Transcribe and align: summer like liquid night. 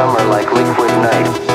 summer 0.00 0.24
like 0.30 0.50
liquid 0.50 0.88
night. 1.02 1.49